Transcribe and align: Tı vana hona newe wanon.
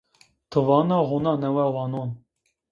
Tı 0.49 0.59
vana 0.67 0.97
hona 1.09 1.33
newe 1.43 1.65
wanon. 1.75 2.11